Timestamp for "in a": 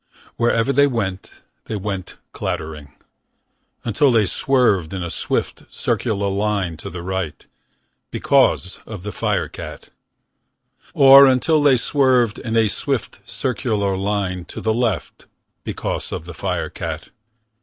4.95-5.11, 12.39-12.67